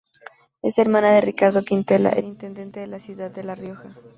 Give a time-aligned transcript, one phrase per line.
[0.63, 3.87] Es hermana de Ricardo Quintela, el intendente de la Ciudad de la Rioja.